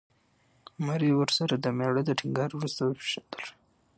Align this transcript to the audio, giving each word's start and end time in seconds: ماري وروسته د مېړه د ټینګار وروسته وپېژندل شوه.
ماري 0.85 1.09
وروسته 1.15 1.55
د 1.63 1.65
مېړه 1.77 2.01
د 2.05 2.09
ټینګار 2.19 2.49
وروسته 2.53 2.81
وپېژندل 2.83 3.39
شوه. 3.47 3.55